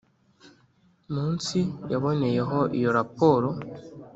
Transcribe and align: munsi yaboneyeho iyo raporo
munsi 1.13 1.59
yaboneyeho 1.91 2.59
iyo 2.77 2.89
raporo 2.97 3.49